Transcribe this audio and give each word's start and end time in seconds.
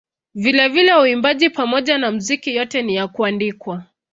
Vilevile 0.35 0.95
uimbaji 0.95 1.49
pamoja 1.49 1.97
na 1.97 2.11
muziki 2.11 2.55
yote 2.55 2.81
ni 2.81 2.95
ya 2.95 3.07
kuandikwa. 3.07 3.83